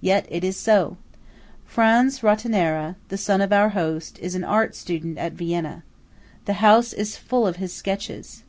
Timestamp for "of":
3.40-3.52, 7.46-7.58